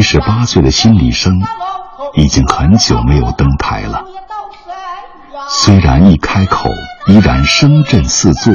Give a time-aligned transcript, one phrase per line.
[0.00, 1.42] 七十八岁的心理生
[2.14, 4.02] 已经很久没有登台了。
[5.50, 6.70] 虽然一开口
[7.08, 8.54] 依然声震四座，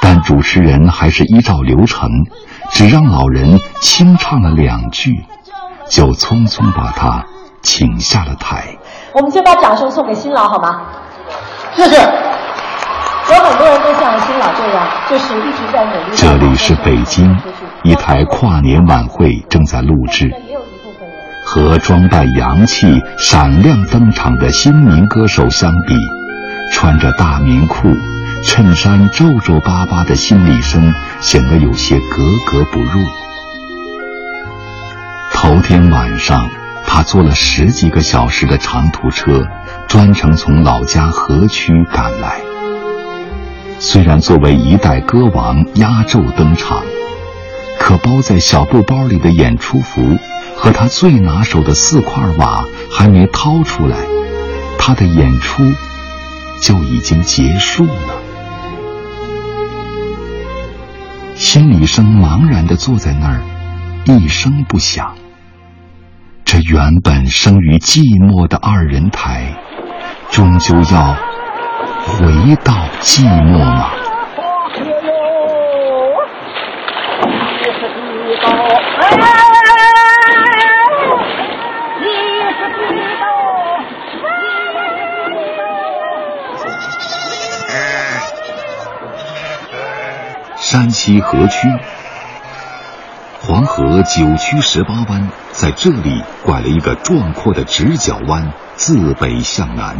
[0.00, 2.08] 但主持人还是依照流程，
[2.70, 5.26] 只让老人清唱了两句，
[5.88, 7.26] 就匆匆把他
[7.60, 8.78] 请下了台。
[9.12, 10.82] 我们先把掌声送给新郎好吗？
[11.74, 12.29] 谢谢。
[13.30, 16.16] 有很多人都像新老这样，就是一直在努力。
[16.16, 17.38] 这里是北京，
[17.84, 20.28] 一台跨年晚会正在录制。
[21.46, 25.94] 和装扮洋气、闪亮登场的新民歌手相比，
[26.72, 27.88] 穿着大棉裤、
[28.44, 33.00] 衬衫皱皱巴巴的心理生显得有些格格不入。
[35.32, 36.48] 头天晚上，
[36.84, 39.44] 他坐了十几个小时的长途车，
[39.86, 42.40] 专程从老家河区赶来。
[43.80, 46.82] 虽然作为一代歌王压轴登场，
[47.78, 50.16] 可包在小布包里的演出服。
[50.62, 53.96] 和他最拿手的四块瓦还没掏出来，
[54.78, 55.62] 他的演出
[56.60, 58.20] 就已经结束了。
[61.34, 63.40] 心理生茫然的坐在那儿，
[64.04, 65.14] 一声不响。
[66.44, 69.54] 这原本生于寂寞的二人台，
[70.30, 71.16] 终究要
[72.06, 73.90] 回到寂寞吗？
[90.56, 91.68] 山西河区，
[93.42, 99.96] 黄河九曲十八弯，在这里拐了一个壮阔的直角弯，自北向南。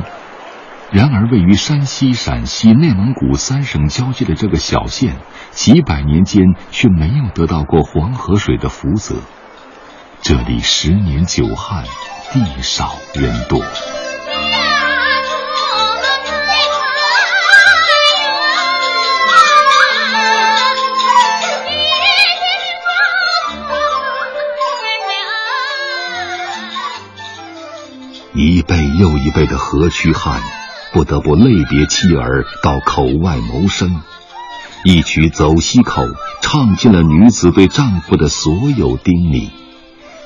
[0.93, 5.19] 然而，位于山西、陕西、内蒙古三省交界的这个小县，
[5.53, 9.15] 几百年间却没有得到过黄河水的福泽。
[10.21, 11.85] 这里十年久旱，
[12.33, 13.63] 地少人多。
[28.35, 30.41] 一辈又一辈的河区汉，
[30.93, 34.01] 不得不泪别妻儿到口外谋生。
[34.85, 36.03] 一曲《走西口》
[36.41, 39.51] 唱尽了女子对丈夫的所有叮咛。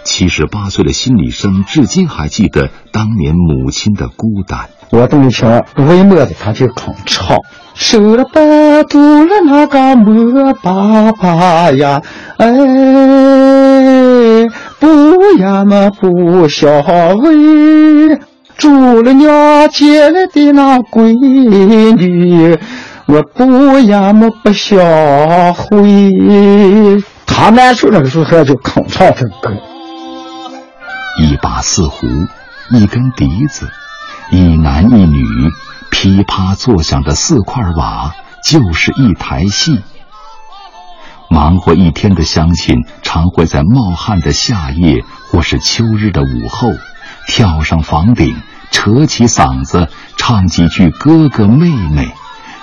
[0.05, 4.69] 七十八岁的心理生至今还记得当年母亲的孤单。
[4.91, 7.39] 我的母亲为么子他就肯唱。
[7.75, 12.03] 收了白肚了那个莫爸爸呀，
[12.37, 12.47] 哎。
[14.79, 18.21] 不呀么不孝为，
[18.65, 21.13] 住了娘接来的那闺
[21.95, 22.59] 女，
[23.05, 24.79] 我不呀么不想
[25.53, 26.11] 回。
[27.27, 29.55] 他难受那时候就哼唱这歌。
[31.21, 32.07] 一把四胡，
[32.71, 33.69] 一根笛子，
[34.31, 35.23] 一男一女，
[35.91, 39.79] 噼啪作响的四块瓦，就是一台戏。
[41.29, 46.71] 忙活一天的乡亲，常会在冒汗的夏夜或是秋日的午后，
[47.29, 48.35] 跳上房顶，
[48.75, 52.03] 扯起嗓子唱几句《哥哥妹妹》，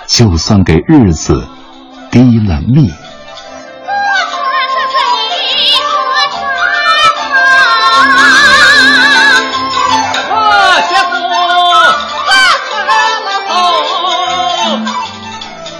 [0.06, 1.48] 就算给日子
[2.10, 2.92] 低了蜜。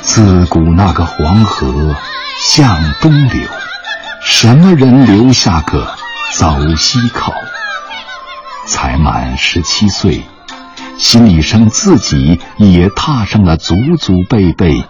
[0.01, 1.95] 自古那个黄河。
[2.45, 3.49] 向东流，
[4.21, 5.87] 什么人留下个
[6.35, 7.33] 走西口？
[8.65, 10.23] 才满十七岁，
[10.99, 14.85] 心理生自己也踏上了祖祖辈辈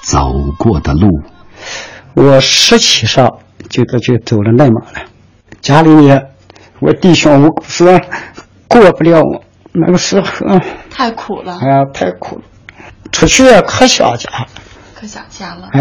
[0.00, 1.08] 走过的路。
[2.14, 3.38] 我十七上
[3.68, 5.02] 就都就走了内蒙了，
[5.60, 6.28] 家里面
[6.80, 8.00] 我弟兄我说
[8.66, 10.26] 过不了我那个时候，
[10.90, 11.58] 太苦了。
[11.60, 12.42] 哎呀，太苦了，
[13.12, 14.28] 出去可想家，
[14.94, 15.68] 可想家了。
[15.72, 15.80] 哎。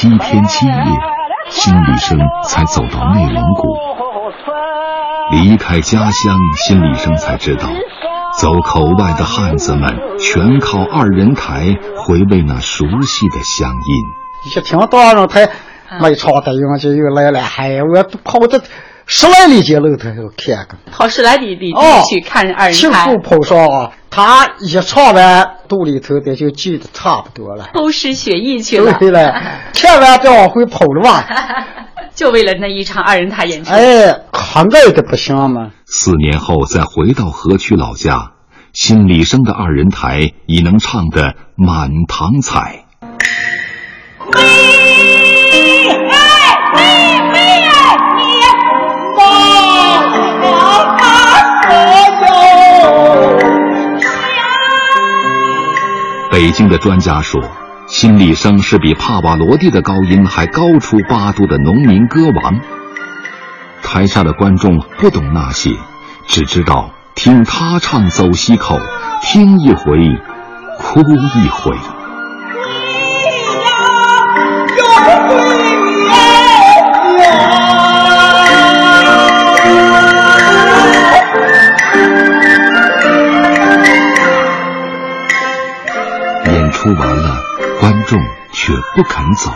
[0.00, 0.72] 七天七夜，
[1.50, 3.76] 心理生才走到内蒙古。
[5.30, 7.68] 离开家乡，心理生才知道，
[8.38, 14.06] 走口外的汉子们全靠二人台回味那熟悉的乡音。
[14.46, 15.50] 一听到二人台
[16.00, 18.58] 没唱的，我就又来了，嗨，我跑这
[19.12, 21.74] 十来里街路头看个，跑十来里里
[22.08, 28.98] 去看二人台，庆祝跑上啊，他一唱完，肚里头的就记得差不多了，偷师学艺去了。
[29.00, 29.34] 对了，
[29.74, 31.26] 千万别往回跑了吧。
[32.14, 33.72] 就为了那一场二人台演出。
[33.72, 35.72] 哎，可爱的不行嘛？
[35.86, 38.34] 四年后再回到河曲老家，
[38.72, 42.84] 新李生的二人台已能唱得满堂彩。
[56.30, 57.42] 北京的专家说，
[57.88, 62.60] 新李生是比帕瓦罗蒂的高音还高出八度的农民歌王。
[63.82, 65.72] 台下的观众不懂那些，
[66.28, 68.78] 只知道听他唱《走西口》，
[69.22, 69.82] 听一回，
[70.78, 71.99] 哭一回。
[89.00, 89.50] 不肯走。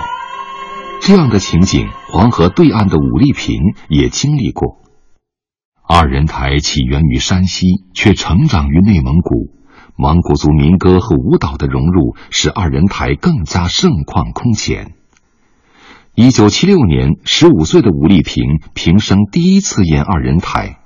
[1.03, 3.61] 这样的情景，黄河对岸的武丽萍
[3.91, 4.81] 也经历过。
[5.87, 9.55] 二人台起源于山西，却成长于内蒙古。
[9.97, 14.95] 蒙古族民歌和舞蹈的融入，使二人台更加盛况空前。
[16.15, 20.79] 一九七六年，十五岁的武丽萍平生第一次演二人台，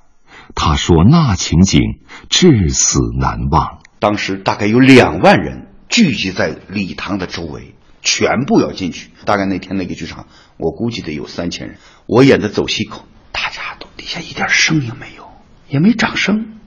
[0.53, 1.81] 她说：“那情景
[2.27, 3.79] 至死难忘。
[3.99, 9.09] 当时大概有两万人。”聚集在礼堂的周围，全部要进去。
[9.25, 11.77] 大概那天那个剧场，我估计得有三千人。
[12.07, 15.29] 我演的走西口，大家都底下一点声音没有，
[15.67, 16.59] 也没掌声，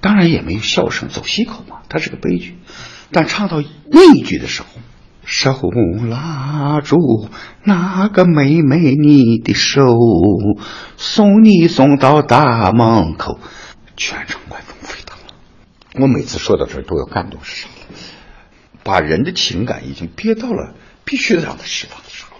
[0.00, 1.08] 当然也没有笑声。
[1.08, 2.58] 走西口嘛，它是个悲剧。
[3.10, 4.68] 但唱到那一句的时候，
[5.24, 5.60] 手
[6.10, 6.96] 拉住
[7.62, 9.82] 那个妹妹你的手，
[10.96, 13.38] 送你送到大门口，
[13.96, 15.34] 全场观众沸腾了。
[16.00, 17.66] 我每次说到这儿都要感动死。
[18.88, 20.72] 把人的情感已经憋到了
[21.04, 22.38] 必须得让他释放的时候，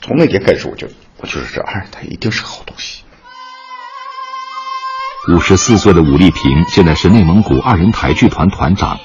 [0.00, 0.88] 从那天开始，我就
[1.18, 3.02] 我就是这二人台一定是好东西。
[5.28, 8.98] 五十四岁的武丽萍现在是内蒙古二人台剧团团长，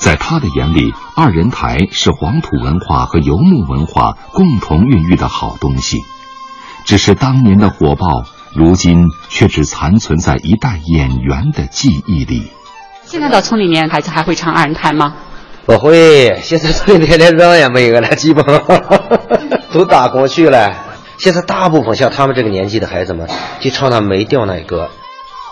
[0.00, 5.98] 在他的眼里，二人台是黄土文化和游牧文化共同孕育的好东西，
[6.84, 12.50] 只是当年的火爆，如今却只残存在一代演员的记忆里。
[13.04, 15.14] 现在到村里面，孩子还会唱二人台吗？
[15.64, 18.44] 不会，现在村里连人也没有了，基本
[19.72, 20.72] 都打过去了。
[21.18, 23.28] 现在大部分像他们这个年纪的孩子们，
[23.60, 24.88] 就唱那没调那歌。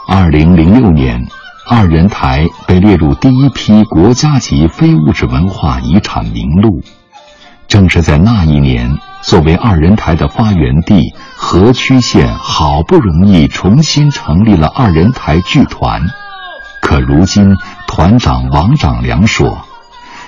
[0.09, 1.29] 二零零六年，
[1.69, 6.83] 二人台被列入第一批国家级非物质文化遗产名录。
[7.69, 16.03] 正是在那一年，作为二人台的发源地，河曲县好不容易重新成立了二人台剧团。
[16.83, 17.55] 可如今，
[17.87, 19.65] 团长王长良说。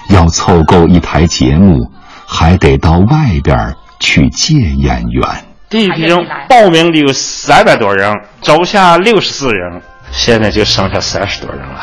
[0.09, 1.91] 要凑够一台节目，
[2.27, 5.23] 还得到外边去借演员。
[5.69, 6.19] 第一批人
[6.49, 11.81] 报名的有三百多人，招下六十四人，现在就剩下三十多人了。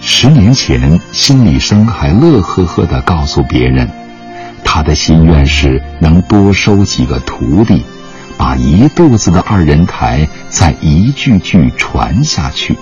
[0.00, 3.88] 十年前，心理生还乐呵呵地告诉别人，
[4.64, 7.84] 他的心愿是能多收几个徒弟，
[8.36, 12.76] 把一肚子的二人台再一句句传下去。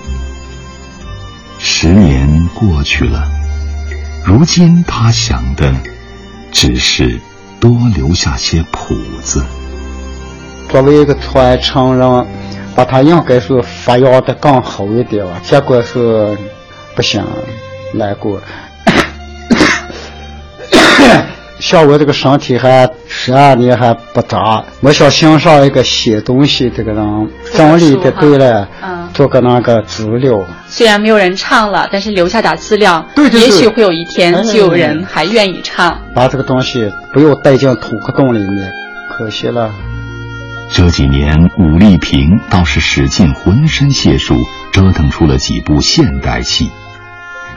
[1.67, 3.27] 十年过去了，
[4.23, 5.75] 如今他想的
[6.53, 7.19] 只是
[7.59, 9.43] 多留下些谱子。
[10.69, 12.27] 作为一个传承人，
[12.75, 15.41] 把他应该是发扬的更好一点吧。
[15.43, 16.37] 结果是
[16.95, 17.25] 不行，
[17.95, 18.39] 难过。
[21.59, 30.45] 像我这个身体还十二年还不长，我想欣赏一个写东西，这个人整理的对了，嗯，做个那个资料。
[30.67, 35.99] 虽然没有人唱了，但是留下点资料，对对对，也许会有一天就有人还愿意唱。
[36.13, 38.71] 把这个东西不要带进土壳洞里面，
[39.09, 39.71] 可惜了。
[40.73, 44.37] 这几年，武丽萍倒是使尽浑身解数，
[44.73, 46.71] 折腾出了几部现代戏，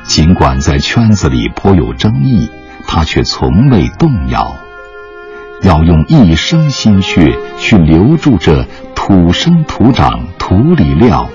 [0.03, 2.49] 尽管在圈子里颇有争议。
[2.85, 4.55] 她却从未动摇，
[5.61, 11.27] 要用一生心血去留住这土生土长、土里料、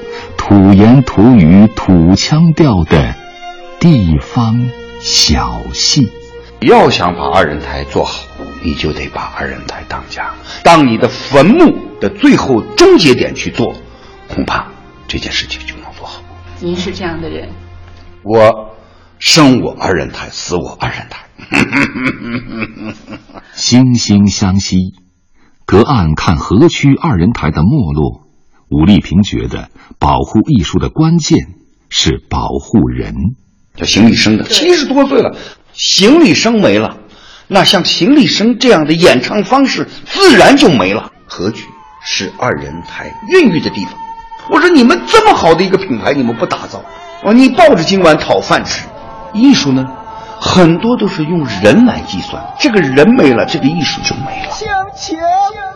[0.45, 3.15] 土言土语、土腔调的
[3.79, 4.69] 地方
[5.01, 6.11] 小戏。
[6.61, 8.25] 要想把二人台做好，
[8.65, 10.35] 你就得把二人台当家，
[10.65, 13.73] 当你的坟墓的最后终结点去做，
[14.29, 14.67] 恐怕
[15.07, 16.21] 这件事情就能做好。
[16.59, 17.49] 您是这样的人，
[18.25, 18.75] 我
[19.21, 21.27] 生我二人台，死我二人台。
[23.55, 24.77] 惺惺相惜，
[25.65, 28.22] 隔岸看河曲二人台的没落。
[28.73, 31.39] 武丽萍觉得，保护艺术的关键
[31.91, 33.15] 是保护人。
[33.77, 35.35] 叫邢立生的，七十多岁了，
[35.73, 36.99] 邢立生没了，
[37.49, 41.11] 那像邢立生这样的演唱方式自然就没了。
[41.27, 41.65] 何局
[42.05, 43.95] 是二人台孕育的地方。
[44.51, 46.85] 我说你们这么好的一个品牌，你们不打造，
[47.25, 48.87] 哦，你抱着今晚讨饭吃。
[49.33, 49.87] 艺术呢，
[50.39, 54.51] 很多都是用人来计算，这个人没了，这个艺术就没了。
[54.51, 55.72] 向前，你。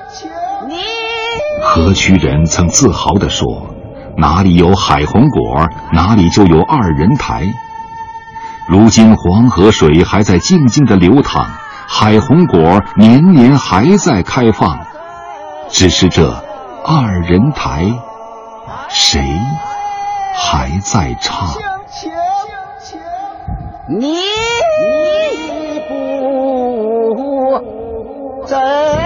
[1.68, 3.66] 何区人曾自豪地说
[4.16, 7.44] ：“哪里有海红果，哪里就有二人台。”
[8.66, 11.46] 如今黄河水还在静静的流淌，
[11.86, 14.86] 海红果年年还在开放，
[15.68, 16.32] 只是这
[16.84, 17.92] 二人台。
[18.88, 19.20] 谁
[20.34, 21.48] 还在唱？
[23.88, 24.16] 你
[27.16, 29.05] 不在。